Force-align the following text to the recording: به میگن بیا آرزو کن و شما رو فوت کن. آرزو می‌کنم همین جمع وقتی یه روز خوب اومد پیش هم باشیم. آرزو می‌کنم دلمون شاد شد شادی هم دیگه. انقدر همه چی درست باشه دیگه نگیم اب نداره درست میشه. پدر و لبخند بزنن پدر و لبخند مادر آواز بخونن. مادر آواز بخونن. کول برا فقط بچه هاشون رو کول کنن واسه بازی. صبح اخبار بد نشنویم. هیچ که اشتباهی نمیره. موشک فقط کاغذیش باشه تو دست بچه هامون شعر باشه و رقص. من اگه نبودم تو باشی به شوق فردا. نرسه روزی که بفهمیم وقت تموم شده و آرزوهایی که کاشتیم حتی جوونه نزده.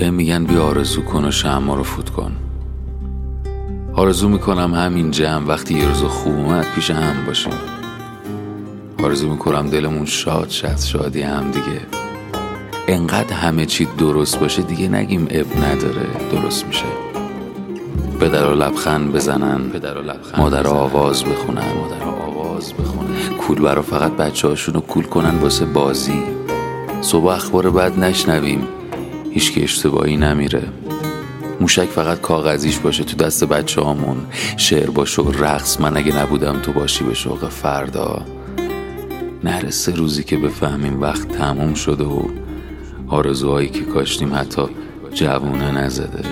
به 0.00 0.10
میگن 0.10 0.44
بیا 0.44 0.62
آرزو 0.64 1.02
کن 1.02 1.24
و 1.24 1.30
شما 1.30 1.74
رو 1.74 1.82
فوت 1.82 2.10
کن. 2.10 2.32
آرزو 3.94 4.28
می‌کنم 4.28 4.74
همین 4.74 5.10
جمع 5.10 5.46
وقتی 5.46 5.74
یه 5.74 5.88
روز 5.88 6.02
خوب 6.02 6.34
اومد 6.34 6.66
پیش 6.74 6.90
هم 6.90 7.26
باشیم. 7.26 7.52
آرزو 9.04 9.30
می‌کنم 9.30 9.70
دلمون 9.70 10.06
شاد 10.06 10.48
شد 10.48 10.78
شادی 10.78 11.22
هم 11.22 11.50
دیگه. 11.50 11.80
انقدر 12.88 13.32
همه 13.32 13.66
چی 13.66 13.88
درست 13.98 14.40
باشه 14.40 14.62
دیگه 14.62 14.88
نگیم 14.88 15.26
اب 15.30 15.64
نداره 15.64 16.06
درست 16.32 16.66
میشه. 16.66 16.86
پدر 18.20 18.46
و 18.46 18.54
لبخند 18.54 19.12
بزنن 19.12 19.68
پدر 19.68 19.98
و 19.98 20.02
لبخند 20.02 20.40
مادر 20.40 20.66
آواز 20.66 21.24
بخونن. 21.24 21.74
مادر 21.80 22.04
آواز 22.04 22.72
بخونن. 22.72 23.36
کول 23.38 23.60
برا 23.60 23.82
فقط 23.82 24.12
بچه 24.12 24.48
هاشون 24.48 24.74
رو 24.74 24.80
کول 24.80 25.04
کنن 25.04 25.38
واسه 25.38 25.64
بازی. 25.64 26.22
صبح 27.00 27.26
اخبار 27.26 27.70
بد 27.70 27.98
نشنویم. 27.98 28.68
هیچ 29.30 29.52
که 29.52 29.62
اشتباهی 29.62 30.16
نمیره. 30.16 30.62
موشک 31.60 31.88
فقط 31.88 32.20
کاغذیش 32.20 32.78
باشه 32.78 33.04
تو 33.04 33.16
دست 33.16 33.44
بچه 33.44 33.80
هامون 33.80 34.16
شعر 34.56 34.90
باشه 34.90 35.22
و 35.22 35.32
رقص. 35.44 35.80
من 35.80 35.96
اگه 35.96 36.16
نبودم 36.16 36.60
تو 36.62 36.72
باشی 36.72 37.04
به 37.04 37.14
شوق 37.14 37.48
فردا. 37.48 38.22
نرسه 39.44 39.94
روزی 39.94 40.24
که 40.24 40.36
بفهمیم 40.36 41.00
وقت 41.00 41.28
تموم 41.28 41.74
شده 41.74 42.04
و 42.04 42.22
آرزوهایی 43.08 43.68
که 43.68 43.82
کاشتیم 43.82 44.34
حتی 44.34 44.62
جوونه 45.14 45.70
نزده. 45.70 46.24